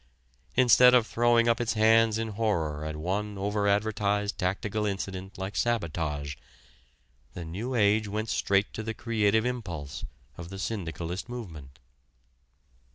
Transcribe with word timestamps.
Instead 0.55 0.95
of 0.95 1.05
throwing 1.05 1.47
up 1.47 1.61
its 1.61 1.73
hands 1.73 2.17
in 2.17 2.29
horror 2.29 2.83
at 2.83 2.95
one 2.95 3.37
over 3.37 3.67
advertised 3.67 4.35
tactical 4.39 4.83
incident 4.83 5.37
like 5.37 5.55
sabotage, 5.55 6.37
the 7.33 7.45
"New 7.45 7.75
Age" 7.75 8.07
went 8.07 8.29
straight 8.29 8.73
to 8.73 8.81
the 8.81 8.95
creative 8.95 9.45
impulse 9.45 10.03
of 10.39 10.49
the 10.49 10.57
syndicalist 10.57 11.29
movement. 11.29 11.77